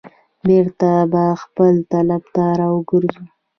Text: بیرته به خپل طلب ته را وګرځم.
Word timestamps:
بیرته 0.45 0.91
به 1.11 1.23
خپل 1.43 1.73
طلب 1.91 2.23
ته 2.35 2.45
را 2.59 2.67
وګرځم. 2.75 3.25